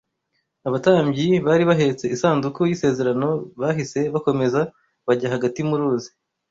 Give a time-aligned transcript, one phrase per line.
[0.67, 3.29] Abatambyi bari bahetse isanduku y’isezerano
[3.61, 4.59] bahise bakomeza
[5.07, 6.09] bajya hagati mu ruzi